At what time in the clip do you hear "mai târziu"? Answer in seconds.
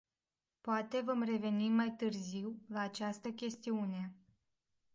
1.69-2.59